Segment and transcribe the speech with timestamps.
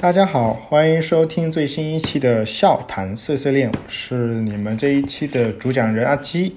[0.00, 6.54] 大家好，欢迎收听最新一期的笑谈碎碎念，我是你们这一期的主讲人阿基。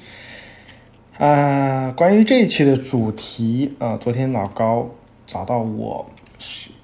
[1.17, 4.87] 啊，关于这一期的主题，呃，昨天老高
[5.25, 6.05] 找到我，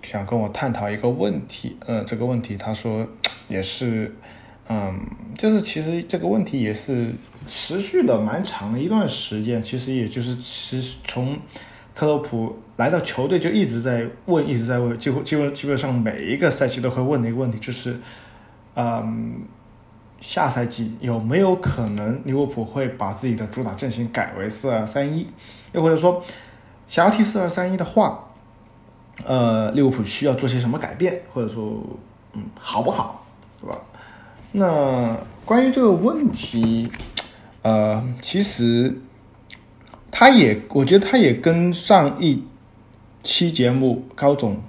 [0.01, 3.08] 想跟我探讨一个问题，呃，这个问题他说
[3.48, 4.12] 也是，
[4.68, 5.00] 嗯，
[5.38, 7.14] 就是其实这个问题也是
[7.46, 11.38] 持续了蛮长一段时间，其实也就是其实从。
[11.98, 18.00] 克洛普来到球队就一直在问，一直在问，几乎基本基本上每一个赛季都会问的一个问题就是，
[18.75, 19.42] 嗯，
[20.21, 25.28] 下赛季有没有可能利物浦会把自己的主打阵型改为四二三一？
[25.71, 26.23] 又或者说，
[26.87, 28.28] 想要踢四二三一的话，
[29.25, 31.23] 呃，利物浦需要做些什么改变？
[31.34, 31.82] 或者说，
[32.34, 33.25] 嗯，好不好？
[33.59, 33.75] 是吧？
[34.52, 36.92] 那关于这个问题，
[37.64, 38.95] 呃，其实。
[40.09, 42.42] 他也，我觉得他也跟上一
[43.22, 44.59] 期节目高总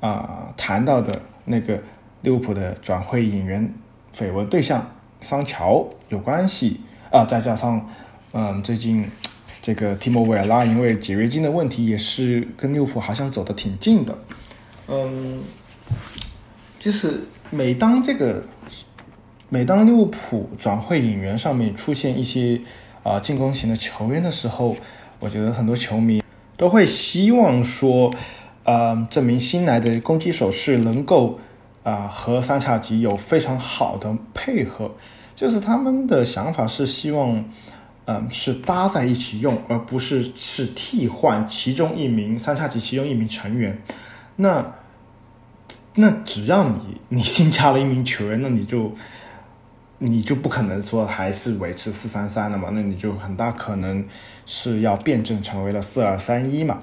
[0.00, 1.82] 啊谈到的那个
[2.22, 3.74] 利物浦的转会引援
[4.16, 7.86] 绯闻对象桑乔有关系啊，再加上
[8.32, 9.04] 嗯最近
[9.60, 14.16] 这个提莫维尔拉因为解约金的问题，也是跟利物浦好像走得挺近的，
[14.88, 15.42] 嗯，
[16.78, 18.42] 就是每当这个
[19.48, 22.60] 每当利物浦转会引援上面出现一些。
[23.02, 24.76] 啊，进攻型的球员的时候，
[25.18, 26.22] 我觉得很多球迷
[26.56, 28.08] 都会希望说，
[28.64, 31.38] 呃，这名新来的攻击手是能够
[31.82, 34.90] 啊和三叉戟有非常好的配合，
[35.34, 37.44] 就是他们的想法是希望，
[38.04, 43.76] 嗯，是搭在一起用，而不是是替换其中一名三叉戟其中一名成员。
[44.36, 44.64] 那
[45.94, 48.92] 那只要你你新加了一名球员，那你就。
[50.04, 52.70] 你就不可能说还是维持四三三了嘛？
[52.72, 54.04] 那你就很大可能
[54.44, 56.82] 是要辩证成为了四二三一嘛？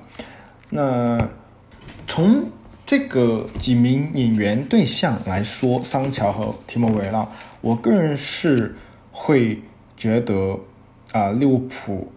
[0.70, 1.20] 那
[2.08, 2.46] 从
[2.86, 7.28] 这个几名引援对象来说，桑乔和提莫维拉，
[7.60, 8.74] 我个人是
[9.12, 9.62] 会
[9.98, 10.58] 觉得
[11.12, 12.10] 啊，利物浦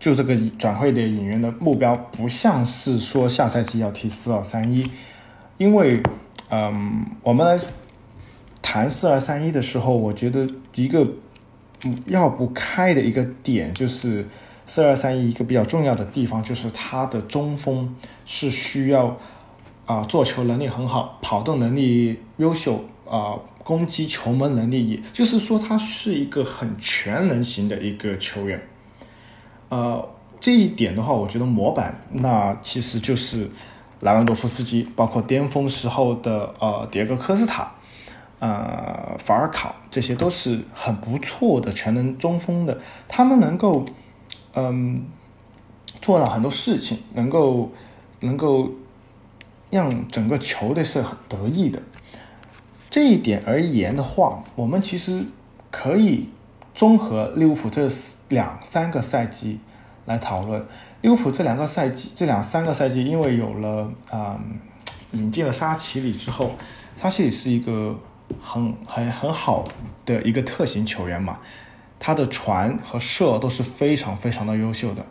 [0.00, 4.90] 就这个转会的引援的目标，不像是说下赛季要踢四二三一，
[5.58, 6.02] 因为
[6.50, 7.62] 嗯，我们来。
[8.70, 11.02] 谈四二三一的时候，我觉得一个
[12.08, 14.28] 要不开的一个点就是
[14.66, 17.96] 四二三一一个比较重要的地方，就是他的中锋
[18.26, 19.16] 是需要
[19.86, 23.32] 啊做球能力很好，跑动能力优秀啊，
[23.64, 28.60] 攻击球门能力，也就是说他是一个很全能型的一个球员。
[29.70, 30.06] 呃，
[30.40, 33.48] 这一点的话，我觉得模板那其实就是
[34.00, 37.72] 莱万多夫斯基，包括巅峰时候的呃迭戈科斯塔。
[38.40, 42.78] 呃，法尔考这些都是很不错的全能中锋的，
[43.08, 43.84] 他们能够，
[44.54, 45.02] 嗯，
[46.00, 47.72] 做到很多事情，能够
[48.20, 48.70] 能够
[49.70, 51.82] 让整个球队是很得意的。
[52.88, 55.24] 这一点而言的话，我们其实
[55.72, 56.28] 可以
[56.72, 57.88] 综合利物浦这
[58.28, 59.58] 两三个赛季
[60.04, 60.64] 来讨论。
[61.00, 64.38] 利物浦这两个赛季，这两三个赛季，因为有了啊
[65.10, 66.52] 引进了沙奇里之后，
[67.02, 67.98] 沙奇里是一个。
[68.40, 69.64] 很很很好
[70.04, 71.38] 的一个特型球员嘛，
[71.98, 75.04] 他的传和射都是非常非常的优秀的，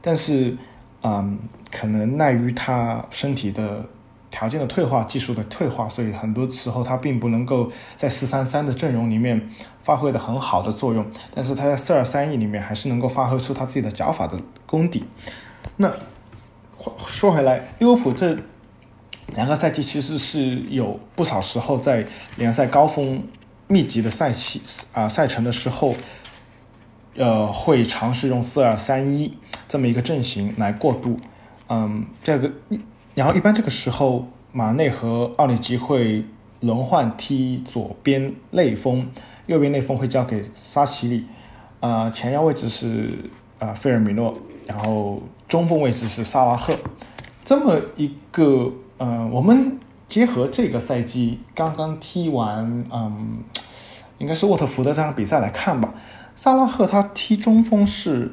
[0.00, 0.56] 但是，
[1.02, 1.38] 嗯，
[1.70, 3.84] 可能奈于他身体的
[4.30, 9.50] 条件的退化、技术的退化，所以很多时候他并不能够在四三三的阵容里面
[9.82, 11.04] 发挥的很好的作用。
[11.34, 15.04] 但是他在四二三一里面还是能够发挥出他自己的脚法的功底。
[15.76, 15.90] 那
[17.06, 18.36] 说回来，利物浦这。
[19.34, 22.06] 两个赛季其实是有不少时候在
[22.36, 23.22] 联赛高峰
[23.66, 24.60] 密集的赛期
[24.92, 25.94] 啊赛程的时候，
[27.14, 29.32] 呃，会尝试用四二三一
[29.68, 31.20] 这么一个阵型来过渡。
[31.68, 32.50] 嗯，这个
[33.14, 36.24] 然后一般这个时候，马内和奥里吉会
[36.60, 39.06] 轮换踢左边内锋，
[39.46, 41.26] 右边内锋会交给沙奇里，
[41.80, 43.10] 啊，前腰位置是
[43.58, 44.34] 啊费尔米诺，
[44.66, 46.74] 然后中锋位置是萨拉赫，
[47.44, 48.72] 这么一个。
[49.00, 49.78] 嗯，我们
[50.08, 53.38] 结合这个赛季刚刚踢完，嗯，
[54.18, 55.94] 应该是沃特福德这场比赛来看吧。
[56.34, 58.32] 萨拉赫他踢中锋是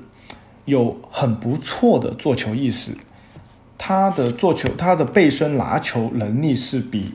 [0.66, 2.98] 有很不错的做球意识，
[3.78, 7.14] 他的做球，他的背身拿球能力是比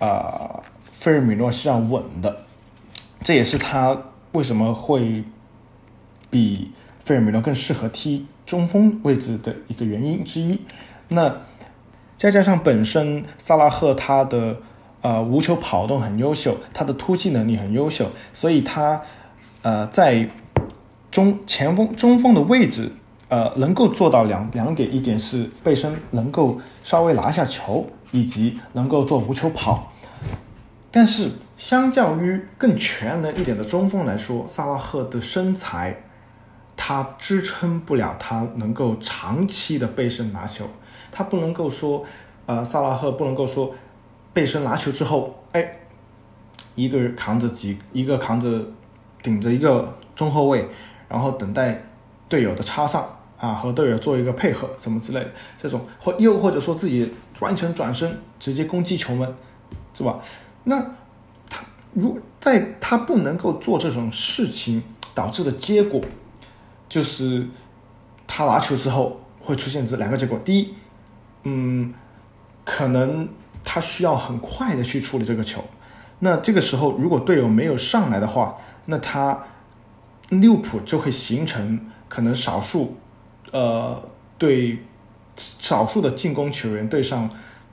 [0.00, 0.60] 啊
[0.92, 2.44] 费尔米诺是要稳的，
[3.22, 3.96] 这也是他
[4.32, 5.22] 为什么会
[6.28, 6.72] 比
[7.04, 10.58] 费尔米诺更适合踢中锋位置的一个原因之一。
[11.06, 11.32] 那。
[12.16, 14.56] 再加上本身萨拉赫他的
[15.02, 19.02] 呃无球跑动很优秀，他的突击能力很优秀，所以他
[19.62, 20.28] 呃在
[21.10, 22.90] 中前锋中锋的位置
[23.28, 29.92] 呃能够做到两两点，一点是背身能够稍微拿下球，以及能够做无球跑。
[30.90, 36.02] 但是，相较于更全能一点的中锋来说，萨拉赫的身材，
[36.76, 40.64] 他支撑不了他能够长期的背身拿球。
[41.14, 42.04] 他不能够说，
[42.44, 43.72] 呃，萨拉赫不能够说
[44.34, 45.78] 背身拿球之后，哎，
[46.74, 48.60] 一个人扛着几，一个扛着
[49.22, 50.68] 顶着一个中后卫，
[51.08, 51.82] 然后等待
[52.28, 53.08] 队友的插上。
[53.36, 59.34] 啊，和队友做一个配合，什么之类的，这种或又或者说自己完成转身直接攻击球门，
[59.92, 60.18] 是吧？
[60.62, 60.80] 那
[61.50, 61.62] 他
[61.92, 64.82] 如在他不能够做这种事情
[65.14, 66.00] 导致的结果，
[66.88, 67.46] 就是
[68.26, 70.74] 他拿球之后会出现这两个结果：第一，
[71.44, 71.94] 嗯，
[72.64, 73.28] 可能
[73.64, 75.62] 他需要很快的去处理这个球，
[76.18, 78.56] 那这个时候如果队友没有上来的话，
[78.86, 79.38] 那他
[80.30, 82.96] 利物浦就会形成可能少数。
[83.52, 84.02] 呃，
[84.36, 84.78] 对
[85.36, 87.30] 少数的进攻球员对上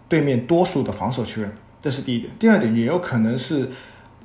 [0.08, 1.52] 对面多数的防守球员，
[1.82, 2.32] 这是第一点。
[2.38, 3.68] 第二点也有可能是，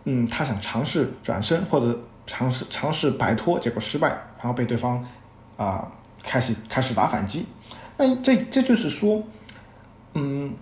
[0.05, 4.09] 嗯，他想尝试转身或者尝试尝试摆脱，结果失败，
[4.39, 5.03] 然后被对方
[5.57, 5.91] 啊
[6.23, 7.47] 开始开始打反击。
[7.97, 9.23] 那这这就是说，
[10.19, 10.55] 嗯，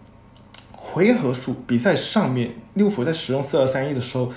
[0.73, 4.33] 回合数比赛上面，利物浦在使用四二三一的时候，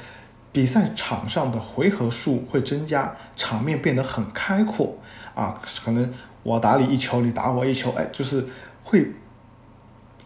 [0.52, 4.96] 比赛场上的回合数会增加，场面变得很开阔
[5.36, 6.14] 啊，可能。
[6.44, 8.46] 我打你一球，你打我一球，哎，就是
[8.82, 9.06] 会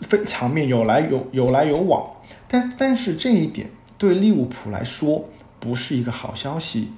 [0.02, 2.12] 非场面有来有有来有往，
[2.48, 3.68] 但但是这一点
[3.98, 5.28] 对利物浦来说
[5.60, 6.94] 不是一个好消息，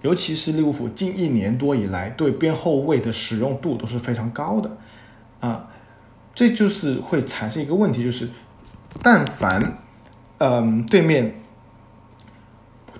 [0.00, 4.70] 尤其是利物浦近一年多以来对边后卫的使用度都是非常高的，
[5.40, 5.68] 啊，
[6.34, 8.28] 这就是会产生一个问题，就是
[9.02, 9.78] 但凡
[10.38, 11.34] 嗯对面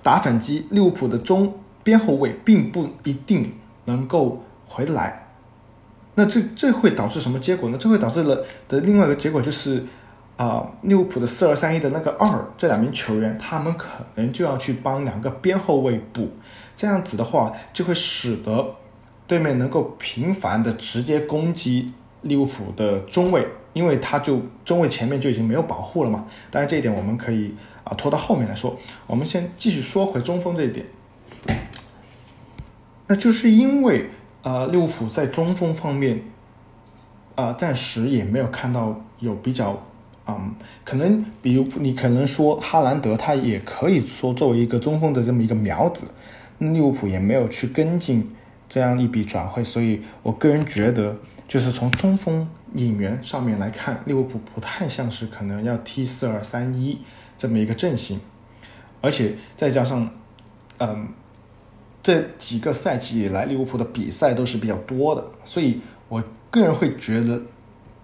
[0.01, 3.53] 打反击，利物浦的中边后卫并不一定
[3.85, 5.27] 能够回来。
[6.15, 7.77] 那这这会导致什么结果呢？
[7.79, 9.83] 这会导致了的另外一个结果就是，
[10.37, 16.29] 啊，利物浦的四二三一的那个二这两名球员，他们可能就要去帮两个边后卫补，
[16.75, 18.75] 这样子的话就会使得
[19.25, 21.91] 对面能够频繁的直接攻击
[22.23, 26.25] 利物浦的中卫，因为他就中卫前面就已经没有保护了嘛。
[26.51, 27.53] 但是这一点我们可以
[27.83, 28.77] 啊拖到后面来说，
[29.07, 30.85] 我们先继续说回中锋这一点，
[33.07, 34.09] 那就是因为。
[34.45, 36.21] 呃，利物浦在中锋方面，
[37.35, 39.81] 啊，暂时也没有看到有比较，
[40.27, 40.53] 嗯，
[40.83, 46.07] 可能比如你可能说哈兰德，他也可以说作为一个中锋的这么一个苗子，
[46.59, 48.29] 利物浦也没有去跟进
[48.67, 51.15] 这样一笔转会，所以我个人觉得，
[51.53, 56.97] 就是从中锋引援上面来看，利物浦不太像是可能要踢四二三一
[57.37, 58.19] 这么一个阵型，
[59.01, 60.09] 而且再加上，
[60.79, 61.09] 嗯。
[62.01, 65.79] 这几个赛季以来，利物浦的比赛都是比较多的，所以
[66.09, 67.39] 我个人会觉得，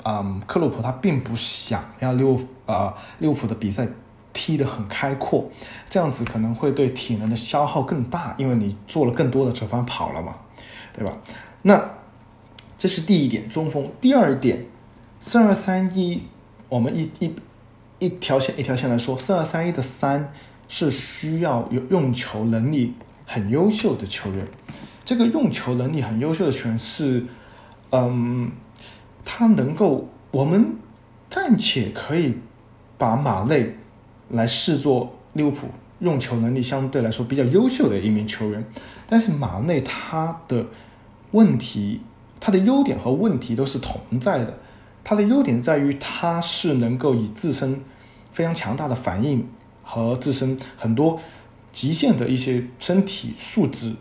[0.04, 3.88] 嗯，克洛普他并不想要利物啊利物浦的比赛
[4.32, 5.50] 踢得很开阔，
[5.90, 10.36] 这样子可能会对体能的消耗更大，因为你做了更多的折返跑了嘛，
[10.94, 11.18] 对吧？
[11.64, 11.84] 那
[12.80, 13.88] 这是第一点，中锋。
[14.02, 14.66] 第二点，
[15.20, 16.24] 四二三一，
[16.68, 17.32] 我们一一
[18.00, 20.34] 一条线一条线来说，四二三一的三
[20.68, 22.96] 是需要有用球能力。
[23.32, 24.44] 很优秀的球员，
[25.06, 27.24] 这个用球能力很优秀的球员是，
[27.92, 28.52] 嗯，
[29.24, 30.66] 他能够，我们
[31.30, 32.34] 暂且可以
[32.98, 33.76] 把马内
[34.30, 35.68] 来视作利物浦
[36.00, 38.66] 用球能力相对来说比较优秀的一名球员，
[39.06, 40.66] 但是马内他的
[41.30, 42.02] 问题，
[42.40, 44.58] 他的优点和问题都是同在的。
[45.04, 47.82] 他的优点在于他是能够以自身
[48.32, 49.48] 非常强大的反应
[49.84, 51.20] 和自身很多。
[51.72, 53.94] 极限的一些身体素质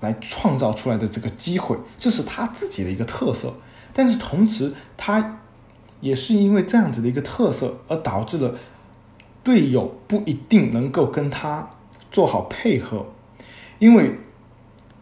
[0.00, 3.54] 来创造出来的这个机会，这是他自己的一个特色。
[3.94, 5.40] 但是同时，他
[6.00, 8.58] 也是因为这样子的一个特色，而导致了
[9.44, 11.70] 队友不一定能够跟他
[12.10, 13.06] 做好配合。
[13.78, 14.18] 因为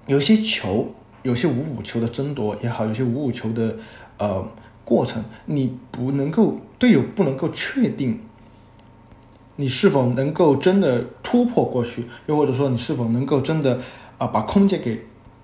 [0.07, 3.77] 有些球，有些五五球的争夺也好，有些五五球的
[4.19, 4.45] 呃
[4.85, 8.19] 过程，你不能够队友不能够确定。
[9.57, 12.05] 你是否能够真的突破过去？
[12.27, 13.79] 又或者说，你是否能够真的
[14.17, 15.01] 啊把空间给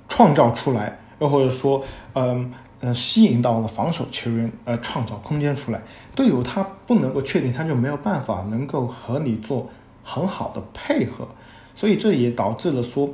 [0.09, 0.99] 创造出来？
[1.21, 5.83] 又或者说，嗯嗯，吸引到了防守球员，呃，创造空间出来？
[6.15, 9.69] 队友他不能够确定，他就没有办法能够和你做
[10.03, 11.29] 很好的配合。
[11.75, 13.11] 所以这也导致了说，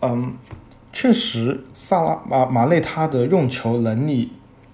[0.00, 0.32] 嗯，
[0.92, 4.32] 确实萨拉马马内他的用球能力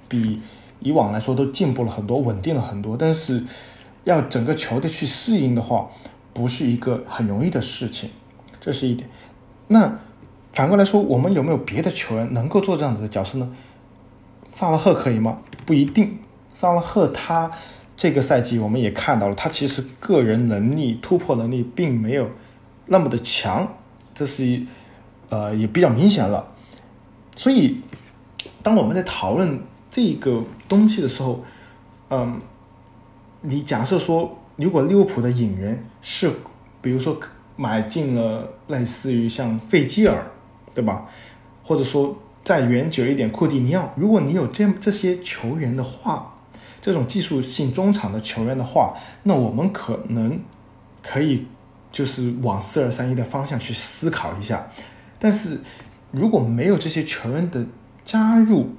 [0.08, 0.40] 比
[0.80, 3.44] 以往来说都进步了很多，稳定了很多，但是。
[4.06, 5.88] 要整个球队去适应的话，
[6.32, 8.08] 不是一个很容易的事情，
[8.60, 9.10] 这是一点。
[9.66, 9.98] 那
[10.52, 13.52] 反过来说，我们有没有别的球员能够做这样子的角色呢？
[14.46, 15.38] 萨拉赫可以吗？
[15.64, 16.18] 不一定。
[16.54, 17.50] 萨拉赫他
[17.96, 22.30] 这个赛季我们也看到了，他其实个人能力、突破能力并没有
[22.86, 23.66] 那么的强，
[24.14, 24.64] 这是一
[25.28, 26.46] 呃也比较明显了。
[27.36, 27.80] 所以，
[28.62, 31.44] 当我们在讨论这个东西的时候，
[32.10, 32.40] 嗯，
[33.42, 36.32] 你假设说，如果利物浦的引援是，
[36.80, 37.18] 比如说
[37.56, 40.26] 买进了类似于像费基尔，
[40.74, 41.06] 对吧？
[41.62, 46.32] 或者说再远久一点，库蒂尼奥，如果你有这这些球员的话，
[46.80, 50.40] 这种技术性中场的球员的话，那我们可能
[51.02, 51.44] 可以
[51.90, 54.64] 就是往四二三一的方向去思考一下，
[55.18, 55.58] 但是。
[56.12, 57.66] 如果没有这些球员的
[58.02, 58.70] 加入，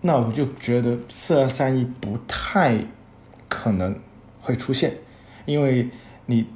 [0.00, 2.78] 那我就觉得四二三一不太
[3.48, 3.94] 可能
[4.40, 4.94] 会出现，
[5.44, 5.90] 因为
[6.26, 6.46] 你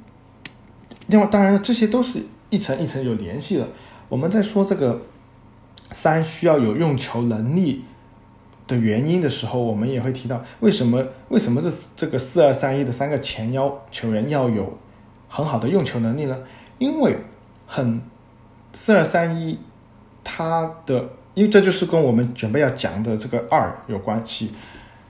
[1.07, 3.67] 另外当然这些都是一层一层有联系的。
[4.09, 5.01] 我们在说这个
[5.91, 7.83] 三需要有用球能力
[8.65, 14.79] 的原因的时候，我们也会提到为什么为什么这这个四二三一的三个前腰球员要有
[15.27, 16.39] 很好的用球能力呢？
[16.79, 17.19] 因为
[17.67, 18.01] 很。
[18.79, 19.57] 四二三一，
[20.23, 24.51] 它的，因为这就是跟我们准备要讲的这个二有关系。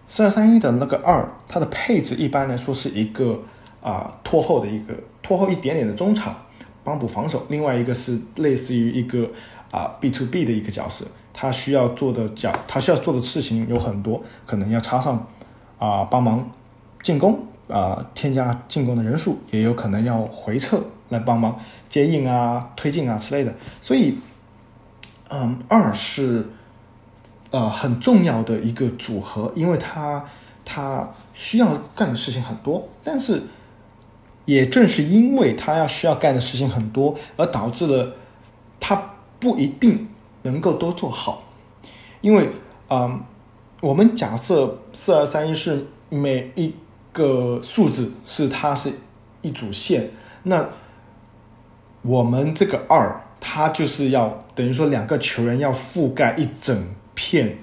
[0.07, 3.37] 四二三一的那个二，它的配置一般来说是一个
[3.81, 6.33] 啊拖后的一个拖后一点点的中场
[6.81, 9.29] 帮补防守，另外一个是类似于一个
[9.71, 15.27] 啊 B to B 的一个角色，他需要做的角，他需要做的事情有很多，可能要插上
[15.77, 16.49] 啊帮忙
[17.03, 20.81] 进攻啊添加进攻的人数，也有可能要回撤。
[21.09, 24.17] 来帮忙接应啊、推进啊之类的，所以，
[25.29, 26.45] 嗯，二是
[27.51, 30.23] 呃很重要的一个组合，因为它
[30.65, 33.41] 它需要干的事情很多，但是
[34.43, 38.13] 也正是因为它要需要干的事情很多，而导致了
[38.79, 39.01] 它
[39.39, 40.07] 不一定
[40.41, 41.43] 能够都做好，
[42.19, 42.49] 因为
[42.89, 43.21] 嗯，
[43.79, 46.75] 我们假设四二三一是每一
[47.13, 48.91] 个数字是它是
[49.41, 50.09] 一组线，
[50.43, 50.67] 那。
[52.01, 57.57] 我们这个二，它就是要等于说两个球员要覆盖一整片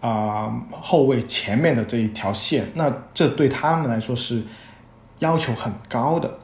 [0.00, 4.42] 啊后卫前面的这一条线，那这对他们来说是
[5.18, 6.38] 要求很高的，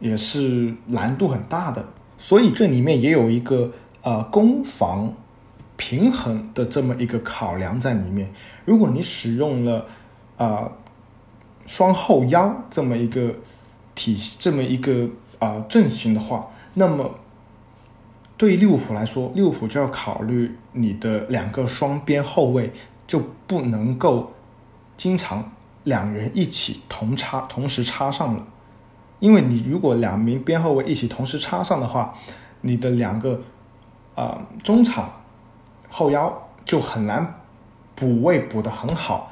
[0.00, 1.84] 也是难度很大的。
[2.18, 3.70] 所以这里面也有一个
[4.02, 5.12] 呃攻防
[5.76, 8.32] 平衡的这么一个考量在里面。
[8.64, 9.86] 如果你使用了
[10.36, 10.70] 啊
[11.66, 13.34] 双后腰这么一个
[13.94, 15.08] 体系，这么一个
[15.44, 16.48] 啊阵型的话。
[16.74, 17.14] 那么，
[18.36, 22.72] 对于利物浦来说，利物浦就要考虑你的两个双边后卫
[23.06, 24.32] 就不能够
[24.96, 25.52] 经常
[25.84, 28.44] 两人一起同插同时插上了，
[29.20, 32.12] 因为你如果两名边后卫一起同时插上的话，
[32.62, 33.40] 你的两个
[34.16, 35.12] 啊中场
[35.88, 37.40] 后腰就很难
[37.94, 39.30] 补位补得很好。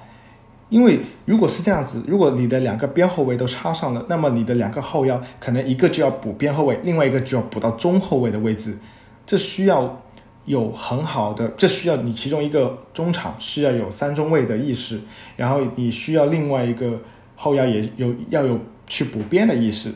[0.72, 8.78] 因为如果是这样子，如果你的两个边后卫都插上了，那么你的两个后腰可能一个就要补边后卫，另外一个就要补到中后卫的位置，
[9.26, 10.00] 这需要
[10.46, 14.98] 有很好的，这需要你其中一个中场需要有三中卫的意识，
[15.36, 16.98] 然后你需要另外一个
[17.36, 19.92] 后腰也有要有去补边的意识。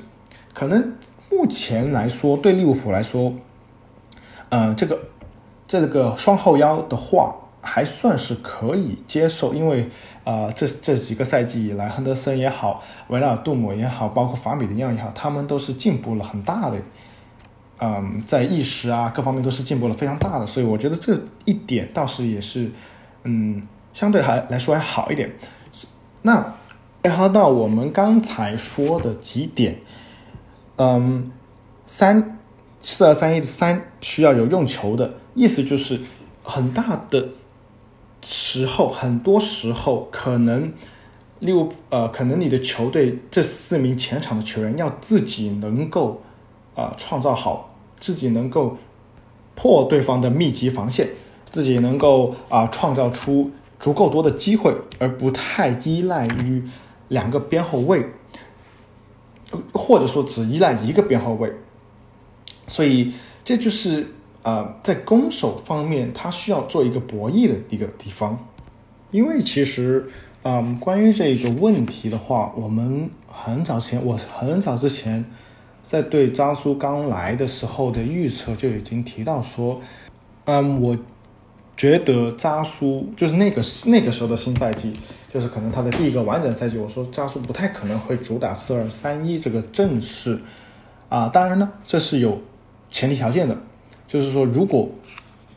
[0.53, 0.93] 可能
[1.31, 3.33] 目前来说，对利物浦来说，
[4.51, 5.01] 嗯，这个
[5.67, 7.35] 这个双后腰的话。
[7.67, 9.91] 还算是可以接受，因为
[10.23, 16.79] 啊，这这几个赛季以来，亨德森也好，维拉尔杜姆也好，包括法比尼奥也好，他们都是进步了很大的，
[17.81, 22.71] 嗯，在意识啊各方面都是进步了非常大的，所以我觉得这一点倒是也是，
[23.25, 23.61] 嗯，
[23.93, 25.31] 相对还来说还好一点。
[26.23, 26.55] 那
[27.03, 29.77] 结合到我们刚才说的几点，
[30.77, 31.31] 嗯，
[31.85, 32.39] 三
[32.81, 36.01] 四二三一的三需要有用球的意思，就是
[36.43, 37.29] 很大的。
[38.29, 40.73] 时候，很多时候可能
[41.39, 46.21] 六呃，可能你的球队这四名前场的球员要自己能够
[46.75, 48.77] 啊创造好，自己能够
[49.55, 51.09] 破对方的密集防线，
[51.45, 56.63] 自己能够啊创造出足够多的机会，而不太依赖于
[57.07, 58.05] 两个边后卫，
[59.73, 61.53] 或者说只依赖一个边后卫。
[62.67, 63.13] 所以
[63.45, 64.09] 这就是。
[64.47, 68.39] 呃，在攻守方面，他需要做一个博弈的一个地方，
[69.11, 70.09] 因为其实，
[70.45, 75.25] 嗯，关于这个问题的话，我们很早前，我很早之前
[75.83, 79.81] 在对扎叔刚来的时候的预测就已经提到说，
[80.45, 80.97] 嗯，我
[81.77, 84.93] 觉得扎叔就是那个那个时候的新赛季，
[85.29, 90.39] 就是可能他的第一个完整赛季，我说扎叔不太可能会主打四二三一这个阵势，
[91.09, 92.41] 啊，当然呢，这是有
[92.93, 93.59] 前提条件的。
[94.07, 94.89] 就是说，如果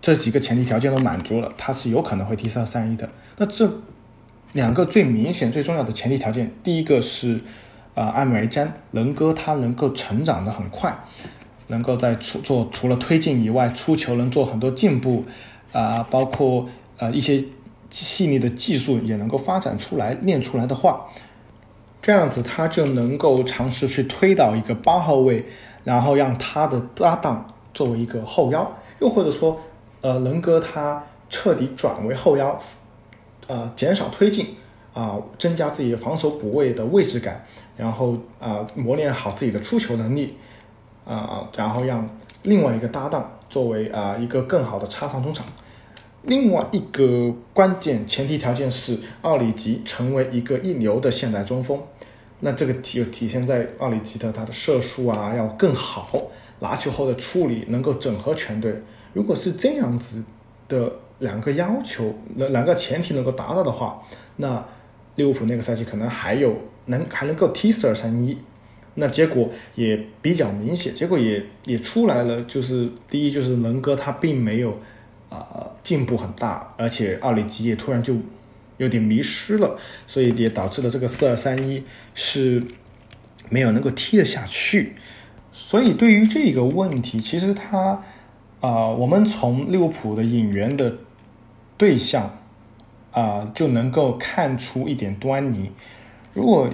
[0.02, 3.10] 这几个前提条件都满足了，他是有可能会踢四二三一的。
[3.38, 3.72] 那这
[4.54, 7.40] 两个最明显、最重要的前提条件，第一个是，
[7.96, 10.98] 啊，艾米尔詹能哥他能够成长的很快，
[11.68, 15.26] 能够在出做除了推进以外，出球能做很多进步，
[15.72, 17.44] 啊，包括呃一些
[17.92, 21.06] 细腻的技术也能够发展出来、练出来的话，
[22.02, 25.46] 这样子他就能够尝试去推倒一个八号位，
[25.84, 29.60] 然后让他的搭档作为一个后腰，又或者说，
[30.02, 32.60] 呃，能哥他彻底转为后腰。
[33.48, 34.46] 呃，减少推进，
[34.94, 37.44] 啊，增加自己防守补位的位置感，
[37.76, 40.38] 然后啊，磨练好自己的出球能力，
[41.04, 42.08] 啊，然后让
[42.44, 45.44] 另外一个搭档作为啊一个更好的插上中场。
[46.22, 51.82] 另外一个关键前提条件是奥里吉成为一个一流的现代中锋。
[52.42, 56.22] 那这个体体现在奥里吉的他的射术啊要更好，
[56.60, 58.74] 拿球后的处理能够整合全队。
[59.14, 60.24] 如果是这样子
[60.68, 60.92] 的。
[61.20, 64.02] 两个要求，那两个前提能够达到的话，
[64.38, 64.66] 那
[65.18, 68.38] 利物浦那个赛季可能还有能还能够踢四二三一，
[68.96, 74.80] 那结果也比较明显，结果也也出来了，就是第一就是能哥他并没有
[75.28, 78.16] 啊进步很大，而且奥里吉也突然就
[78.78, 81.84] 有点迷失了，所以也导致了这个四二三一
[82.16, 82.64] 是
[83.50, 84.94] 没有能够踢得下去，
[85.52, 88.02] 所以对于这个问题，其实他
[88.62, 90.94] 啊，我们从利物浦的引援的。
[91.78, 92.30] 对象，
[93.14, 95.72] 啊，就能够看出一点端倪。
[96.34, 96.68] 如果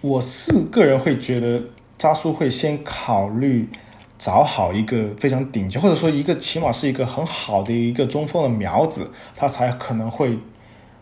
[0.00, 1.62] 我是个人会觉得，
[1.98, 3.68] 扎苏会先考虑
[4.16, 10.38] 找好一个非常顶级，或者说一个起码是一个很好的一个中锋的苗子，他才可能会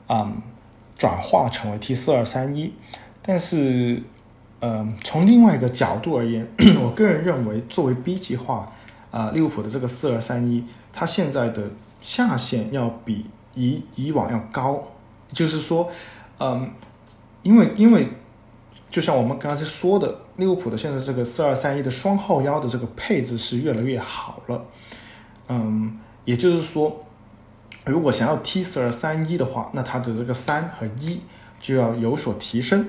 [0.09, 0.33] 啊
[0.99, 2.73] 转化成为 T 四二三一。
[3.23, 4.03] 但是，
[4.63, 6.49] 嗯，从另外一个角度而言，
[6.81, 8.73] 我个人认为，作为 B 计划
[9.11, 11.69] 啊，利物浦的这个四二三一，它现在的。
[12.03, 14.83] 下限要比以以往要高，
[15.33, 15.89] 就是说，
[16.41, 16.69] 嗯，
[17.45, 18.09] 因为因为
[18.91, 24.65] 就像我们刚才说的，利物浦的现在这个四二三一的双后腰的这个配置是越来越好了，
[25.47, 27.05] 嗯，也就是说，
[27.85, 31.21] 如果想要踢四二三一的话，那它的这个三和一
[31.61, 32.85] 就要有所提升，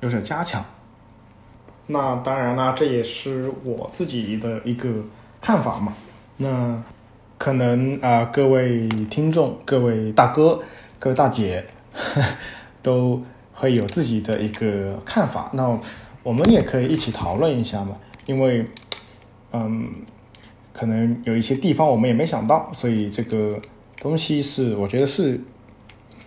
[0.00, 0.64] 有所加强。
[1.90, 4.88] 那当然啦，这也是我自己的一个
[5.40, 5.92] 看法嘛，
[6.36, 6.82] 那。
[7.42, 10.60] 可能啊，各位听众、各位大哥、
[10.98, 11.64] 各位大姐，
[12.82, 13.18] 都
[13.54, 15.50] 会有自己的一个看法。
[15.54, 15.74] 那
[16.22, 17.96] 我们也可以一起讨论一下嘛。
[18.26, 18.62] 因为，
[19.54, 19.88] 嗯，
[20.74, 23.58] 可能有一些地方我们也没想到，所以这个
[24.02, 25.40] 东西是我觉得是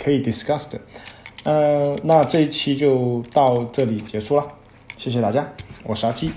[0.04, 0.82] 可以 discuss 的。
[1.44, 4.48] 呃，那这一期就到这里结束了，
[4.98, 5.46] 谢谢大家，
[5.84, 6.32] 我是阿七。